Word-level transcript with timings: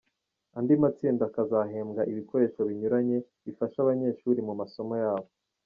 Andi 0.57 0.73
matsinda 0.83 1.23
akazahembwa 1.29 2.01
ibikoresho 2.11 2.59
binyuranye, 2.69 3.17
bifasha 3.45 3.77
abanyeshuri 3.81 4.39
mu 4.47 4.53
masomo 4.61 4.93
yabo. 5.03 5.29